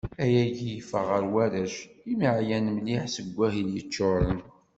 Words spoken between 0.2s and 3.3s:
Ayagi yeffeɣ ɣef warrac, imi εyan mliḥ seg